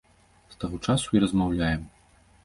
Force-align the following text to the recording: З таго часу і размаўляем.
З 0.53 0.55
таго 0.61 0.79
часу 0.87 1.09
і 1.17 1.21
размаўляем. 1.23 1.83